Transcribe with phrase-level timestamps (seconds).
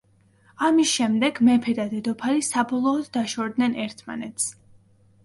[0.67, 4.49] ამის შემდეგ მეფე და დედოფალი საბოლოოდ დაშორდნენ ერთმანეთს.